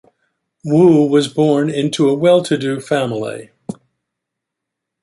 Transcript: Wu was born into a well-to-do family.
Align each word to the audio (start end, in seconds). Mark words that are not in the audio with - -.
Wu 0.65 1.05
was 1.05 1.27
born 1.27 1.69
into 1.69 2.09
a 2.09 2.15
well-to-do 2.15 2.79
family. 2.79 3.51